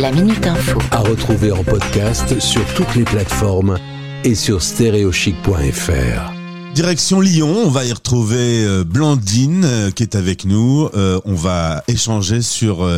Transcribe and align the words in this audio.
la 0.00 0.12
Minute 0.12 0.46
Info. 0.46 0.78
À 0.92 1.00
retrouver 1.00 1.52
en 1.52 1.62
podcast 1.62 2.40
sur 2.40 2.64
toutes 2.74 2.94
les 2.94 3.04
plateformes 3.04 3.76
et 4.24 4.34
sur 4.34 4.62
stéréochic.fr. 4.62 6.32
Direction 6.74 7.20
Lyon, 7.20 7.54
on 7.66 7.68
va 7.68 7.84
y 7.84 7.92
retrouver 7.92 8.64
euh, 8.64 8.82
Blandine 8.82 9.64
euh, 9.64 9.90
qui 9.90 10.02
est 10.02 10.14
avec 10.14 10.46
nous. 10.46 10.88
Euh, 10.94 11.20
on 11.26 11.34
va 11.34 11.84
échanger 11.86 12.40
sur 12.40 12.88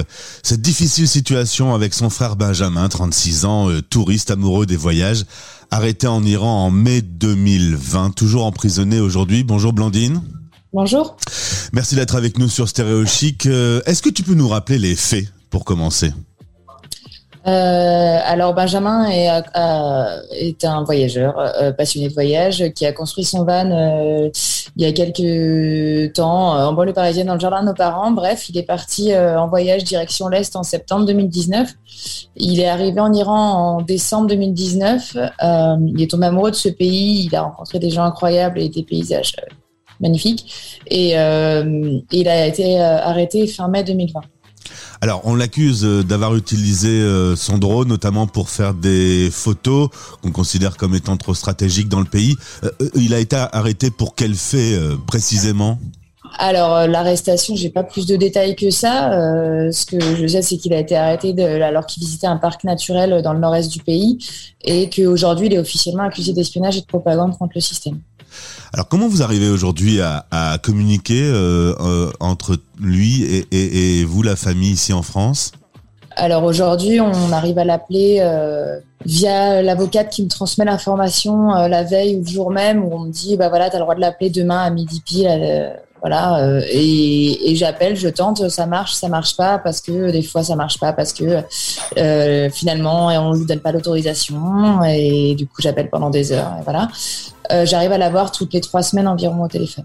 cette 0.45 0.61
difficile 0.61 1.09
situation 1.09 1.75
avec 1.75 1.93
son 1.93 2.09
frère 2.09 2.37
Benjamin, 2.37 2.89
36 2.89 3.47
ans, 3.47 3.69
touriste 3.91 4.31
amoureux 4.31 4.67
des 4.67 4.77
voyages, 4.77 5.25
arrêté 5.73 6.07
en 6.07 6.23
Iran 6.23 6.67
en 6.67 6.71
mai 6.71 7.03
2020, 7.03 8.11
toujours 8.11 8.47
emprisonné 8.47 9.01
aujourd'hui. 9.01 9.43
Bonjour 9.43 9.73
Blandine. 9.73 10.23
Bonjour. 10.73 11.17
Merci 11.73 11.97
d'être 11.97 12.15
avec 12.15 12.39
nous 12.39 12.49
sur 12.49 12.69
Stéréo 12.69 13.05
Chic. 13.07 13.47
Est-ce 13.47 14.03
que 14.03 14.11
tu 14.11 14.23
peux 14.23 14.35
nous 14.35 14.49
rappeler 14.49 14.79
les 14.79 14.95
faits 14.95 15.27
pour 15.51 15.65
commencer? 15.65 16.13
Euh, 17.45 18.21
alors 18.25 18.55
Benjamin 18.55 19.11
est, 19.11 19.29
euh, 19.29 20.21
est 20.31 20.65
un 20.65 20.85
voyageur 20.85 21.37
euh, 21.39 21.73
passionné 21.73 22.09
de 22.09 22.15
voyage 22.15 22.71
qui 22.73 22.87
a 22.87 22.93
construit 22.93 23.25
son 23.25 23.45
van 23.45 23.69
euh, 23.71 24.31
il 24.77 24.83
y 24.83 24.87
a 24.87 24.93
quelques 24.93 26.15
temps 26.15 26.53
en 26.53 26.73
banlieue 26.73 26.93
parisienne 26.93 27.27
dans 27.27 27.35
le 27.35 27.41
jardin 27.41 27.61
de 27.61 27.67
nos 27.67 27.75
parents. 27.75 28.11
Bref, 28.13 28.49
il 28.49 28.57
est 28.57 28.63
parti 28.63 29.15
en 29.15 29.47
voyage 29.49 29.85
direction 29.85 30.29
l'Est 30.29 30.57
en 30.57 30.63
septembre 30.63 31.05
2019. 31.05 31.75
Il 32.37 32.59
est 32.59 32.69
arrivé 32.69 32.99
en 32.99 33.13
Iran 33.13 33.77
en 33.77 33.83
décembre 33.83 34.29
2019. 34.29 35.17
il 35.89 36.03
est 36.03 36.11
tombé 36.11 36.27
amoureux 36.27 36.53
de 36.53 36.57
ce 36.57 36.71
pays. 36.71 37.27
Il 37.27 37.37
a 37.37 37.43
rencontré 37.43 37.81
des 37.81 37.91
gens 37.91 38.05
incroyables 38.05 38.61
et 38.61 38.71
des 38.71 38.83
paysages 38.83 39.37
magnifiques. 40.01 40.81
Et 40.87 41.11
il 41.11 42.29
a 42.29 42.47
été 42.47 42.81
arrêté 42.81 43.47
fin 43.47 43.69
mai 43.69 43.85
2020. 43.85 44.23
Alors, 45.03 45.23
on 45.25 45.35
l'accuse 45.35 45.85
euh, 45.85 46.05
d'avoir 46.05 46.37
utilisé 46.37 46.89
euh, 46.89 47.35
son 47.35 47.59
drone, 47.59 47.89
notamment 47.89 48.29
pour 48.29 48.51
faire 48.51 48.73
des 48.73 49.31
photos 49.33 49.89
qu'on 50.23 50.31
considère 50.31 50.77
comme 50.77 50.95
étant 50.95 51.17
trop 51.17 51.35
stratégiques 51.35 51.89
dans 51.89 51.99
le 51.99 52.07
pays. 52.07 52.37
Euh, 52.63 52.71
il 52.95 53.13
a 53.13 53.19
été 53.19 53.35
arrêté 53.35 53.91
pour 53.91 54.15
quel 54.15 54.37
fait 54.37 54.79
précisément? 55.09 55.81
Alors 56.39 56.87
l'arrestation, 56.87 57.57
j'ai 57.57 57.69
pas 57.69 57.83
plus 57.83 58.07
de 58.07 58.15
détails 58.15 58.55
que 58.55 58.71
ça. 58.71 59.11
ce 59.71 59.85
que 59.85 59.99
je 60.01 60.27
sais, 60.27 60.41
c'est 60.41 60.57
qu'il 60.57 60.73
a 60.73 60.79
été 60.79 60.97
arrêté 60.97 61.35
alors 61.63 61.85
qu'il 61.85 62.03
visitait 62.03 62.29
un 62.29 62.39
parc 62.39 62.65
naturel 62.65 63.21
dans 63.23 63.35
le 63.35 63.41
nord-est 63.41 63.71
du 63.71 63.81
pays 63.81 64.19
et 64.65 64.89
qu'aujourd'hui, 64.89 65.49
il 65.49 65.55
est 65.55 65.59
officiellement 65.59 66.05
accusé 66.05 66.33
d'espionnage 66.33 66.79
et 66.79 66.81
de 66.81 66.87
propagande 66.87 67.37
contre 67.37 67.53
le 67.57 67.61
système. 67.61 67.99
Alors 68.73 68.89
comment 68.89 69.09
vous 69.09 69.23
arrivez 69.23 69.49
aujourd'hui 69.49 70.01
à, 70.01 70.59
communiquer 70.63 71.23
euh, 71.23 71.75
euh, 71.81 72.11
entre 72.21 72.57
lui 72.81 73.47
et, 73.51 74.05
vous, 74.05 74.23
la 74.23 74.37
famille 74.37 74.73
ici 74.73 74.93
en 74.93 75.03
France? 75.03 75.53
Alors 76.17 76.45
aujourd'hui, 76.45 77.01
on 77.01 77.33
arrive 77.33 77.59
à 77.59 77.65
l'appeler 77.65 78.19
euh, 78.21 78.79
via 79.07 79.63
l'avocate 79.63 80.11
qui 80.11 80.23
me 80.23 80.29
transmet 80.29 80.65
l'information 80.65 81.49
la 81.51 81.83
veille 81.85 82.17
ou 82.17 82.21
le 82.21 82.27
jour 82.27 82.51
même 82.51 82.85
où 82.85 82.93
on 82.93 83.01
me 83.01 83.11
dit 83.11 83.37
bah 83.37 83.49
voilà, 83.49 83.71
tu 83.71 83.77
as 83.77 83.79
le 83.79 83.85
droit 83.85 83.95
de 83.95 84.01
l'appeler 84.01 84.29
demain 84.29 84.63
à 84.63 84.71
midi 84.71 85.03
pile 85.05 85.73
voilà 86.03 86.61
et, 86.71 87.55
j'appelle, 87.55 87.97
je 87.97 88.09
tente, 88.09 88.49
ça 88.49 88.67
marche, 88.67 88.95
ça 88.95 89.09
marche 89.09 89.37
pas 89.37 89.59
parce 89.59 89.81
que 89.81 90.11
des 90.11 90.23
fois 90.23 90.43
ça 90.43 90.57
marche 90.57 90.79
pas 90.79 90.93
parce 90.93 91.13
que 91.13 91.43
finalement 92.51 93.07
on 93.07 93.35
lui 93.35 93.47
donne 93.47 93.61
pas 93.61 93.73
l'autorisation 93.73 94.83
et 94.85 95.35
du 95.35 95.47
coup 95.47 95.61
j'appelle 95.61 95.91
pendant 95.91 96.11
des 96.11 96.33
heures 96.33 96.53
et 96.59 96.63
voilà. 96.65 96.89
Euh, 97.51 97.67
j'arrive 97.67 97.93
à 97.93 97.99
l'avoir 97.99 98.33
toutes 98.33 98.53
les 98.55 98.61
trois 98.61 98.83
semaines 98.83 99.09
environ 99.09 99.43
au 99.43 99.49
téléphone. 99.49 99.85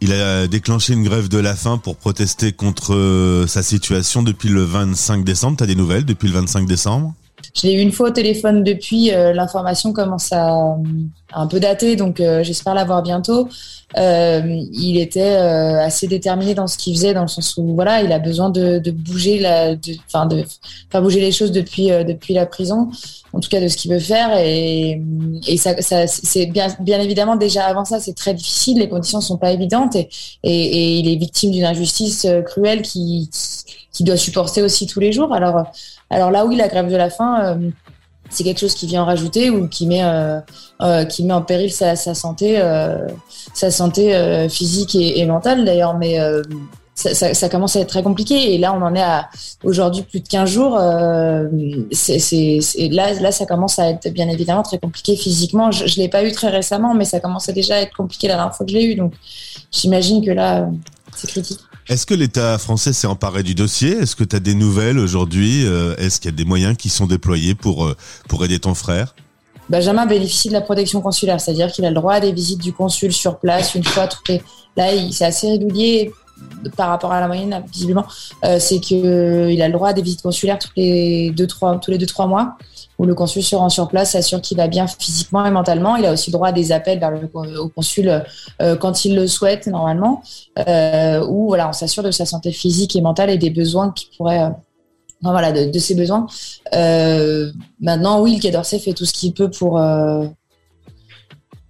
Il 0.00 0.12
a 0.12 0.46
déclenché 0.46 0.92
une 0.92 1.04
grève 1.04 1.28
de 1.28 1.38
la 1.38 1.54
faim 1.54 1.78
pour 1.78 1.96
protester 1.96 2.52
contre 2.52 2.94
euh, 2.94 3.46
sa 3.46 3.62
situation 3.62 4.22
depuis 4.22 4.50
le 4.50 4.62
25 4.62 5.24
décembre. 5.24 5.56
Tu 5.56 5.64
as 5.64 5.66
des 5.66 5.74
nouvelles 5.74 6.04
depuis 6.04 6.28
le 6.28 6.34
25 6.34 6.66
décembre? 6.66 7.14
Je 7.54 7.66
l'ai 7.66 7.74
eu 7.74 7.80
une 7.80 7.92
fois 7.92 8.08
au 8.08 8.12
téléphone 8.12 8.62
depuis. 8.62 9.12
Euh, 9.12 9.32
l'information 9.32 9.92
commence 9.92 10.32
à, 10.32 10.76
un 11.32 11.46
peu 11.46 11.60
dater, 11.60 11.96
donc 11.96 12.22
j'espère 12.42 12.74
l'avoir 12.74 13.02
bientôt. 13.02 13.48
il 13.96 14.96
était 14.98 15.36
assez 15.36 16.06
déterminé 16.06 16.54
dans 16.54 16.66
ce 16.66 16.78
qu'il 16.78 16.94
faisait, 16.94 17.14
dans 17.14 17.22
le 17.22 17.28
sens 17.28 17.56
où 17.56 17.74
voilà, 17.74 18.02
il 18.02 18.12
a 18.12 18.18
besoin 18.18 18.48
de, 18.50 18.90
bouger 18.90 19.38
la, 19.38 19.74
de, 19.74 19.94
faire 20.90 21.02
bouger 21.02 21.20
les 21.20 21.32
choses 21.32 21.52
depuis 21.52 21.88
depuis 21.88 22.32
la 22.32 22.46
prison 22.46 22.90
en 23.36 23.40
tout 23.40 23.50
cas 23.50 23.60
de 23.60 23.68
ce 23.68 23.76
qu'il 23.76 23.92
veut 23.92 24.00
faire. 24.00 24.30
Et, 24.38 24.98
ça, 25.58 25.74
c'est 26.06 26.46
bien, 26.46 26.68
évidemment 27.00 27.36
déjà 27.36 27.66
avant 27.66 27.84
ça, 27.84 28.00
c'est 28.00 28.14
très 28.14 28.34
difficile. 28.34 28.78
Les 28.78 28.88
conditions 28.88 29.20
sont 29.20 29.36
pas 29.36 29.52
évidentes 29.52 29.96
et, 29.96 30.08
il 30.42 31.08
est 31.08 31.16
victime 31.16 31.50
d'une 31.50 31.64
injustice 31.64 32.24
euh, 32.24 32.40
cruelle 32.42 32.82
qui, 32.82 33.28
qui, 33.92 34.04
doit 34.04 34.16
supporter 34.16 34.62
aussi 34.62 34.86
tous 34.86 35.00
les 35.00 35.12
jours. 35.12 35.34
Alors, 35.34 35.70
alors 36.10 36.30
là, 36.30 36.46
oui, 36.46 36.56
la 36.56 36.68
grève 36.68 36.90
de 36.90 36.96
la 36.96 37.10
faim. 37.10 37.40
Euh, 37.42 37.70
c'est 38.28 38.42
quelque 38.42 38.58
chose 38.58 38.74
qui 38.74 38.88
vient 38.88 39.02
en 39.02 39.04
rajouter 39.04 39.50
ou 39.50 39.68
qui 39.68 39.86
met 39.86 40.02
euh, 40.02 40.40
met 40.80 41.32
en 41.32 41.42
péril 41.42 41.70
sa, 41.70 41.94
sa 41.94 42.12
santé 42.12 42.60
sa 43.54 43.70
santé 43.70 44.48
physique 44.48 44.96
et, 44.96 45.24
mentale 45.26 45.64
d'ailleurs 45.64 45.96
mais 45.96 46.18
ça, 46.96 47.48
commence 47.48 47.76
à 47.76 47.80
être 47.80 47.88
très 47.88 48.02
compliqué. 48.02 48.54
Et 48.54 48.58
là, 48.58 48.72
on 48.72 48.82
en 48.82 48.94
est 48.94 49.02
à 49.02 49.28
aujourd'hui 49.62 50.02
plus 50.02 50.20
de 50.20 50.28
15 50.28 50.50
jours. 50.50 50.78
Euh, 50.78 51.46
là, 52.90 53.32
ça 53.32 53.46
commence 53.46 53.78
à 53.78 53.90
être 53.90 54.08
bien 54.12 54.28
évidemment 54.28 54.62
très 54.62 54.78
compliqué 54.78 55.14
physiquement. 55.16 55.70
Je 55.70 55.84
ne 55.84 56.02
l'ai 56.02 56.08
pas 56.08 56.24
eu 56.24 56.32
très 56.32 56.48
récemment, 56.48 56.94
mais 56.94 57.04
ça 57.04 57.20
commençait 57.20 57.52
déjà 57.52 57.76
à 57.76 57.80
être 57.80 57.94
compliqué 57.94 58.28
la 58.28 58.34
dernière 58.34 58.54
fois 58.54 58.64
que 58.64 58.72
je 58.72 58.78
l'ai 58.78 58.84
eu. 58.84 58.94
Donc, 58.94 59.12
j'imagine 59.70 60.24
que 60.24 60.30
là, 60.30 60.68
c'est 61.14 61.28
critique. 61.28 61.60
Est-ce 61.88 62.04
que 62.04 62.14
l'État 62.14 62.58
français 62.58 62.92
s'est 62.92 63.06
emparé 63.06 63.44
du 63.44 63.54
dossier? 63.54 63.92
Est-ce 63.92 64.16
que 64.16 64.24
tu 64.24 64.34
as 64.34 64.40
des 64.40 64.54
nouvelles 64.54 64.98
aujourd'hui? 64.98 65.64
Euh, 65.64 65.94
Est-ce 65.98 66.20
qu'il 66.20 66.32
y 66.32 66.34
a 66.34 66.36
des 66.36 66.44
moyens 66.44 66.76
qui 66.76 66.88
sont 66.88 67.06
déployés 67.06 67.54
pour, 67.54 67.86
euh, 67.86 67.96
pour 68.28 68.44
aider 68.44 68.58
ton 68.58 68.74
frère? 68.74 69.14
Benjamin 69.68 70.04
bénéficie 70.04 70.48
de 70.48 70.52
la 70.54 70.62
protection 70.62 71.00
consulaire, 71.00 71.40
c'est-à-dire 71.40 71.70
qu'il 71.70 71.84
a 71.84 71.90
le 71.90 71.94
droit 71.94 72.14
à 72.14 72.20
des 72.20 72.32
visites 72.32 72.60
du 72.60 72.72
consul 72.72 73.12
sur 73.12 73.38
place 73.38 73.76
une 73.76 73.84
fois 73.84 74.08
toutes 74.08 74.28
les. 74.28 74.42
Là, 74.76 74.90
c'est 75.12 75.24
assez 75.24 75.48
régulier 75.48 76.12
par 76.76 76.88
rapport 76.88 77.12
à 77.12 77.20
la 77.20 77.26
moyenne, 77.26 77.62
visiblement, 77.72 78.04
euh, 78.44 78.58
c'est 78.58 78.80
qu'il 78.80 79.62
a 79.62 79.66
le 79.66 79.72
droit 79.72 79.88
à 79.88 79.92
des 79.92 80.02
visites 80.02 80.22
consulaires 80.22 80.58
tous 80.58 80.70
les 80.76 81.30
deux, 81.30 81.46
trois, 81.46 81.78
tous 81.78 81.90
les 81.90 81.98
deux, 81.98 82.06
trois 82.06 82.26
mois, 82.26 82.56
où 82.98 83.04
le 83.04 83.14
consul 83.14 83.42
se 83.42 83.54
rend 83.54 83.68
sur 83.68 83.88
place, 83.88 84.12
s'assure 84.12 84.40
qu'il 84.40 84.56
va 84.56 84.68
bien 84.68 84.86
physiquement 84.86 85.44
et 85.44 85.50
mentalement. 85.50 85.96
Il 85.96 86.06
a 86.06 86.12
aussi 86.12 86.30
le 86.30 86.32
droit 86.32 86.48
à 86.48 86.52
des 86.52 86.72
appels 86.72 86.98
vers 86.98 87.10
le, 87.10 87.28
au 87.58 87.68
consul 87.68 88.22
euh, 88.62 88.76
quand 88.76 89.04
il 89.04 89.14
le 89.16 89.26
souhaite, 89.26 89.66
normalement, 89.66 90.22
euh, 90.66 91.24
où 91.26 91.48
voilà, 91.48 91.68
on 91.68 91.72
s'assure 91.72 92.02
de 92.02 92.10
sa 92.10 92.26
santé 92.26 92.52
physique 92.52 92.96
et 92.96 93.00
mentale 93.00 93.30
et 93.30 93.38
des 93.38 93.50
besoins 93.50 93.92
qui 93.92 94.08
pourraient. 94.16 94.50
voilà, 95.22 95.52
de, 95.52 95.70
de, 95.70 95.78
ses 95.78 95.94
besoins. 95.94 96.26
maintenant, 97.80 98.20
oui, 98.20 98.36
le 98.36 98.40
Quai 98.40 98.50
d'Orsay 98.50 98.78
fait 98.78 98.94
tout 98.94 99.04
ce 99.04 99.12
qu'il 99.12 99.34
peut 99.34 99.50
pour 99.50 99.78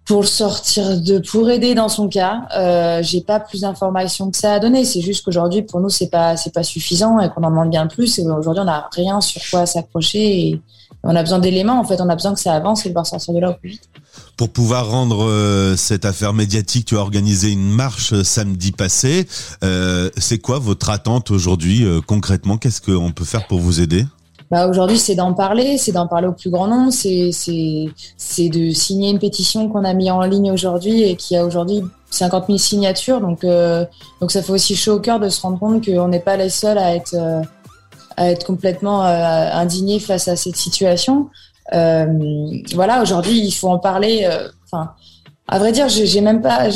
pour 0.07 0.27
sortir 0.27 1.01
de 1.01 1.19
pour 1.19 1.51
aider 1.51 1.75
dans 1.75 1.89
son 1.89 2.09
cas. 2.09 2.43
Euh, 2.57 3.03
j'ai 3.03 3.21
pas 3.21 3.41
plus 3.41 3.63
d'informations 3.63 4.31
que 4.31 4.37
ça 4.37 4.55
à 4.55 4.61
donner. 4.61 4.85
C'est 4.85 5.01
juste 5.01 5.25
qu'aujourd'hui 5.25 5.63
pour 5.63 5.81
nous 5.81 5.91
c'est 5.91 6.09
pas 6.09 6.37
c'est 6.37 6.55
pas 6.55 6.63
suffisant 6.63 7.19
et 7.21 7.29
qu'on 7.29 7.43
en 7.43 7.51
demande 7.51 7.71
bien 7.71 7.87
plus. 7.89 8.19
Et 8.19 8.23
aujourd'hui 8.23 8.63
on 8.63 8.67
n'a 8.67 8.89
rien 8.93 9.21
sur 9.21 9.43
quoi 9.51 9.67
s'accrocher 9.67 10.49
et 10.49 10.61
on 11.03 11.15
a 11.15 11.23
besoin 11.23 11.41
d'éléments. 11.41 11.81
En 11.81 11.85
fait 11.85 12.01
on 12.01 12.09
a 12.09 12.15
besoin 12.15 12.35
que 12.35 12.41
ça 12.41 12.55
avance 12.55 12.87
et 12.87 12.89
de 12.89 12.95
voir 12.95 13.07
sortir 13.07 13.35
de 13.35 13.41
là 13.41 13.51
au 13.51 13.55
plus 13.55 13.71
vite. 13.71 13.89
Pour 14.37 14.51
pouvoir 14.51 14.89
rendre 14.89 15.25
euh, 15.25 15.77
cette 15.77 16.05
affaire 16.05 16.33
médiatique, 16.33 16.87
tu 16.87 16.97
as 16.97 17.01
organisé 17.01 17.51
une 17.51 17.71
marche 17.71 18.13
euh, 18.13 18.23
samedi 18.23 18.71
passé. 18.71 19.27
Euh, 19.65 20.11
c'est 20.17 20.39
quoi 20.39 20.59
votre 20.59 20.91
attente 20.91 21.31
aujourd'hui 21.31 21.85
concrètement? 22.07 22.59
Qu'est-ce 22.59 22.81
qu'on 22.81 23.11
peut 23.11 23.25
faire 23.25 23.47
pour 23.47 23.59
vous 23.59 23.81
aider? 23.81 24.07
Bah, 24.51 24.69
aujourd'hui, 24.69 24.99
c'est 24.99 25.17
d'en 25.17 25.35
parler, 25.35 25.77
c'est 25.77 25.93
d'en 25.93 26.07
parler 26.07 26.29
au 26.29 26.33
plus 26.33 26.51
grand 26.51 26.69
nombre, 26.69 26.93
c'est, 26.93 27.31
de 27.31 28.71
signer 28.71 29.11
une 29.11 29.19
pétition 29.19 29.69
qu'on 29.69 29.85
a 29.85 29.93
mis 29.93 30.11
en 30.11 30.21
ligne 30.21 30.53
aujourd'hui 30.53 31.03
et 31.03 31.17
qui 31.17 31.37
a 31.37 31.45
aujourd'hui 31.45 31.83
50 32.11 32.47
000 32.47 32.59
signatures. 32.59 33.21
Donc, 33.21 33.43
euh, 33.43 33.85
donc 34.21 34.31
ça 34.31 34.43
fait 34.43 34.53
aussi 34.53 34.77
chaud 34.77 34.95
au 34.95 35.01
cœur 35.01 35.19
de 35.19 35.29
se 35.29 35.41
rendre 35.41 35.59
compte 35.59 35.85
qu'on 35.85 36.09
n'est 36.09 36.21
pas 36.21 36.37
les 36.37 36.49
seuls 36.49 36.79
à 36.79 36.95
être, 36.95 37.15
euh, 37.15 37.43
à 38.17 38.31
être 38.31 38.47
complètement 38.47 39.05
euh, 39.05 39.51
indignés 39.53 39.99
face 39.99 40.29
à 40.29 40.37
cette 40.37 40.57
situation. 40.57 41.29
Euh, 41.73 42.07
voilà, 42.73 43.03
aujourd'hui, 43.03 43.41
il 43.41 43.53
faut 43.53 43.69
en 43.69 43.81
parler. 43.81 44.29
Enfin, 44.65 44.93
à 45.49 45.59
vrai 45.59 45.73
dire, 45.73 45.89
j'ai, 45.89 46.21
même 46.21 46.41
pas. 46.41 46.69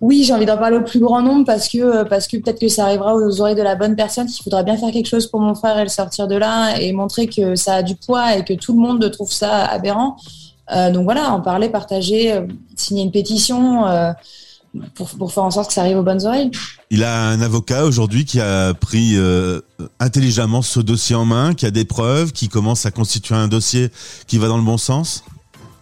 Oui, 0.00 0.24
j'ai 0.24 0.34
envie 0.34 0.44
d'en 0.44 0.58
parler 0.58 0.76
au 0.76 0.82
plus 0.82 1.00
grand 1.00 1.22
nombre 1.22 1.46
parce 1.46 1.68
que 1.68 1.78
euh, 1.78 2.04
parce 2.04 2.28
que 2.28 2.36
peut-être 2.36 2.60
que 2.60 2.68
ça 2.68 2.84
arrivera 2.84 3.14
aux 3.14 3.40
oreilles 3.40 3.54
de 3.54 3.62
la 3.62 3.76
bonne 3.76 3.96
personne. 3.96 4.26
Il 4.28 4.42
faudra 4.42 4.62
bien 4.62 4.76
faire 4.76 4.92
quelque 4.92 5.08
chose 5.08 5.26
pour 5.26 5.40
mon 5.40 5.54
frère 5.54 5.78
et 5.78 5.82
le 5.82 5.88
sortir 5.88 6.28
de 6.28 6.36
là 6.36 6.78
et 6.78 6.92
montrer 6.92 7.26
que 7.28 7.56
ça 7.56 7.76
a 7.76 7.82
du 7.82 7.96
poids 7.96 8.36
et 8.36 8.44
que 8.44 8.52
tout 8.52 8.74
le 8.74 8.80
monde 8.80 9.10
trouve 9.10 9.32
ça 9.32 9.64
aberrant. 9.64 10.16
Euh, 10.72 10.90
donc 10.90 11.04
voilà, 11.04 11.32
en 11.32 11.40
parler, 11.40 11.70
partager, 11.70 12.32
euh, 12.32 12.42
signer 12.74 13.04
une 13.04 13.12
pétition 13.12 13.84
pour, 14.94 15.08
pour, 15.10 15.32
faire 15.32 15.44
en 15.44 15.50
sorte 15.50 15.68
que 15.68 15.72
ça 15.72 15.80
arrive 15.80 15.96
aux 15.96 16.02
bonnes 16.02 16.26
oreilles. 16.26 16.50
Il 16.90 17.02
a 17.02 17.28
un 17.28 17.40
avocat 17.40 17.86
aujourd'hui 17.86 18.26
qui 18.26 18.40
a 18.40 18.74
pris 18.74 19.16
intelligemment 19.98 20.60
ce 20.60 20.80
dossier 20.80 21.16
en 21.16 21.24
main, 21.24 21.54
qui 21.54 21.64
a 21.64 21.70
des 21.70 21.86
preuves, 21.86 22.32
qui 22.32 22.48
commence 22.48 22.84
à 22.84 22.90
constituer 22.90 23.34
un 23.34 23.48
dossier 23.48 23.90
qui 24.26 24.36
va 24.36 24.48
dans 24.48 24.58
le 24.58 24.64
bon 24.64 24.76
sens. 24.76 25.24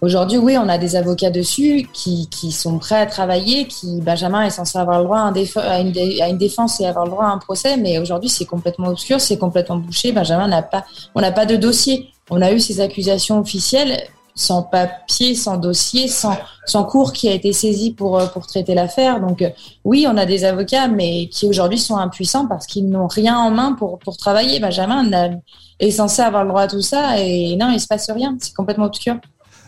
Aujourd'hui, 0.05 0.37
oui, 0.37 0.59
on 0.59 0.69
a 0.69 0.77
des 0.77 0.97
avocats 0.97 1.31
dessus 1.31 1.89
qui, 1.95 2.29
sont 2.53 2.79
prêts 2.79 3.01
à 3.01 3.07
travailler, 3.07 3.67
qui 3.67 4.03
Benjamin 4.03 4.43
est 4.43 4.51
censé 4.51 4.77
avoir 4.77 4.99
le 4.99 5.05
droit 5.05 5.33
à, 5.57 5.81
une, 5.81 6.37
défense 6.37 6.79
et 6.83 6.85
avoir 6.85 7.07
le 7.07 7.11
droit 7.11 7.25
à 7.25 7.29
un 7.29 7.39
procès, 7.39 7.79
mais 7.79 7.99
aujourd'hui 7.99 8.29
c'est 8.29 8.45
complètement 8.45 8.89
obscur, 8.89 9.19
c'est 9.19 9.39
complètement 9.39 9.79
bouché. 9.79 10.13
Benjamin 10.13 10.47
n'a 10.47 10.61
pas, 10.61 10.85
on 11.15 11.23
n'a 11.23 11.33
pas 11.33 11.47
de 11.47 11.57
dossier. 11.57 12.11
On 12.29 12.43
a 12.43 12.53
eu 12.53 12.61
ces 12.61 12.83
accusations 12.83 13.41
officielles 13.41 14.07
sans 14.35 14.63
papier, 14.63 15.35
sans 15.35 15.57
dossier, 15.57 16.07
sans, 16.07 16.37
cours 16.85 17.15
qui 17.15 17.31
a 17.31 17.33
été 17.33 17.55
saisi 17.55 17.91
pour, 17.91 18.19
euh, 18.19 18.27
traiter 18.47 18.75
l'affaire. 18.75 19.21
Donc 19.21 19.41
euh, 19.41 19.49
oui, 19.85 20.07
on 20.07 20.19
a 20.19 20.27
des 20.27 20.45
avocats, 20.45 20.87
mais 20.87 21.29
qui 21.29 21.47
aujourd'hui 21.49 21.79
sont 21.79 21.97
impuissants 21.97 22.47
parce 22.47 22.67
qu'ils 22.67 22.91
n'ont 22.91 23.07
rien 23.07 23.39
en 23.39 23.51
main 23.51 23.73
pour, 23.73 23.99
pour 24.01 24.19
travailler. 24.19 24.61
Benjamin 24.61 25.39
est 25.81 25.91
censé 25.91 26.21
avoir 26.21 26.43
le 26.43 26.51
droit 26.51 26.63
à 26.63 26.69
tout 26.69 26.83
ça 26.83 27.19
et 27.19 27.57
non, 27.57 27.71
il 27.71 27.81
se 27.81 27.87
passe 27.87 28.11
rien. 28.11 28.37
C'est 28.39 28.53
complètement 28.53 28.85
obscur. 28.85 29.17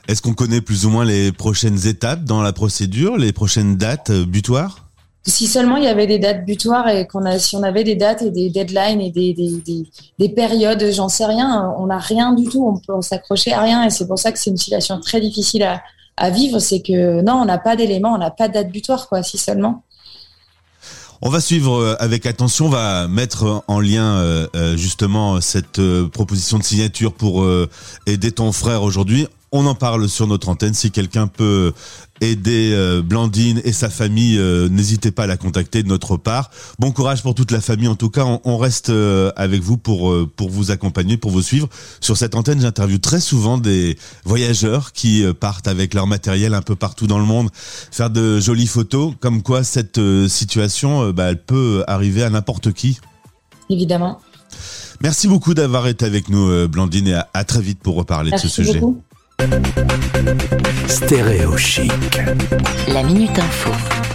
Est-ce 0.08 0.22
qu'on 0.22 0.34
connaît 0.34 0.60
plus 0.60 0.86
ou 0.86 0.90
moins 0.90 1.04
les 1.04 1.32
prochaines 1.32 1.86
étapes 1.86 2.24
dans 2.24 2.40
la 2.40 2.52
procédure, 2.52 3.16
les 3.16 3.32
prochaines 3.32 3.76
dates 3.76 4.10
euh, 4.10 4.24
butoirs? 4.24 4.84
Si 5.26 5.48
seulement 5.48 5.76
il 5.76 5.82
y 5.82 5.88
avait 5.88 6.06
des 6.06 6.20
dates 6.20 6.44
butoirs 6.46 6.88
et 6.88 7.08
qu'on 7.08 7.24
a, 7.24 7.40
si 7.40 7.56
on 7.56 7.64
avait 7.64 7.82
des 7.82 7.96
dates 7.96 8.22
et 8.22 8.30
des 8.30 8.48
deadlines 8.48 9.00
et 9.00 9.10
des, 9.10 9.34
des, 9.34 9.60
des, 9.66 9.88
des 10.20 10.28
périodes, 10.28 10.92
j'en 10.92 11.08
sais 11.08 11.24
rien, 11.24 11.74
on 11.78 11.86
n'a 11.86 11.98
rien 11.98 12.32
du 12.32 12.44
tout, 12.48 12.64
on 12.64 12.78
peut 12.78 13.02
s'accrocher 13.02 13.52
à 13.52 13.62
rien 13.62 13.84
et 13.84 13.90
c'est 13.90 14.06
pour 14.06 14.20
ça 14.20 14.30
que 14.30 14.38
c'est 14.38 14.50
une 14.50 14.56
situation 14.56 15.00
très 15.00 15.20
difficile 15.20 15.64
à, 15.64 15.82
à 16.16 16.30
vivre, 16.30 16.60
c'est 16.60 16.80
que 16.80 17.22
non, 17.22 17.32
on 17.32 17.44
n'a 17.44 17.58
pas 17.58 17.74
d'éléments, 17.74 18.14
on 18.14 18.18
n'a 18.18 18.30
pas 18.30 18.46
de 18.46 18.54
date 18.54 18.70
butoir, 18.70 19.08
quoi, 19.08 19.24
si 19.24 19.36
seulement. 19.36 19.82
On 21.22 21.30
va 21.30 21.40
suivre 21.40 21.80
euh, 21.80 21.96
avec 21.98 22.24
attention, 22.26 22.66
on 22.66 22.68
va 22.68 23.08
mettre 23.08 23.64
en 23.66 23.80
lien 23.80 24.18
euh, 24.18 24.76
justement 24.76 25.40
cette 25.40 25.80
proposition 26.12 26.58
de 26.58 26.62
signature 26.62 27.12
pour 27.12 27.44
aider 28.06 28.30
ton 28.30 28.52
frère 28.52 28.84
aujourd'hui. 28.84 29.26
On 29.52 29.64
en 29.66 29.74
parle 29.76 30.08
sur 30.08 30.26
notre 30.26 30.48
antenne. 30.48 30.74
Si 30.74 30.90
quelqu'un 30.90 31.28
peut 31.28 31.72
aider 32.20 32.72
euh, 32.74 33.00
Blandine 33.00 33.60
et 33.64 33.72
sa 33.72 33.88
famille, 33.88 34.38
euh, 34.38 34.68
n'hésitez 34.68 35.12
pas 35.12 35.24
à 35.24 35.26
la 35.26 35.36
contacter 35.36 35.82
de 35.84 35.88
notre 35.88 36.16
part. 36.16 36.50
Bon 36.80 36.90
courage 36.90 37.22
pour 37.22 37.34
toute 37.34 37.52
la 37.52 37.60
famille. 37.60 37.86
En 37.86 37.94
tout 37.94 38.10
cas, 38.10 38.24
on, 38.44 38.56
reste 38.58 38.90
euh, 38.90 39.30
avec 39.36 39.62
vous 39.62 39.76
pour 39.76 40.12
pour 40.34 40.50
vous 40.50 40.72
accompagner, 40.72 41.16
pour 41.16 41.30
vous 41.30 41.42
suivre. 41.42 41.68
Sur 42.00 42.16
cette 42.16 42.34
antenne, 42.34 42.60
j'interviewe 42.60 42.98
très 42.98 43.20
souvent 43.20 43.56
des 43.56 43.96
voyageurs 44.24 44.92
qui 44.92 45.24
partent 45.38 45.68
avec 45.68 45.94
leur 45.94 46.08
matériel 46.08 46.52
un 46.52 46.62
peu 46.62 46.74
partout 46.74 47.06
dans 47.06 47.18
le 47.18 47.24
monde, 47.24 47.48
faire 47.54 48.10
de 48.10 48.40
jolies 48.40 48.66
photos. 48.66 49.14
Comme 49.20 49.42
quoi, 49.42 49.62
cette 49.62 50.00
situation, 50.28 51.10
bah, 51.10 51.30
elle 51.30 51.42
peut 51.42 51.84
arriver 51.86 52.24
à 52.24 52.30
n'importe 52.30 52.72
qui. 52.72 52.98
Évidemment. 53.70 54.20
Merci 55.00 55.28
beaucoup 55.28 55.54
d'avoir 55.54 55.86
été 55.86 56.04
avec 56.04 56.30
nous, 56.30 56.66
Blandine, 56.68 57.08
et 57.08 57.20
à, 57.34 57.44
très 57.44 57.60
vite 57.60 57.80
pour 57.80 57.94
reparler 57.96 58.32
de 58.32 58.38
ce 58.38 58.48
sujet. 58.48 58.80
Stéréo 60.88 61.56
chic. 61.56 62.20
La 62.88 63.02
minute 63.02 63.38
info. 63.38 64.05